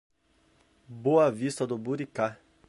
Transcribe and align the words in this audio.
Boa 0.89 1.31
Vista 1.31 1.67
do 1.67 1.77
Buricá 1.77 2.39